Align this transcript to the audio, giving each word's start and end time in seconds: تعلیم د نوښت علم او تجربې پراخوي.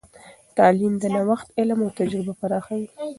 تعلیم 0.57 0.93
د 0.99 1.03
نوښت 1.15 1.47
علم 1.59 1.79
او 1.85 1.89
تجربې 1.97 2.33
پراخوي. 2.39 2.87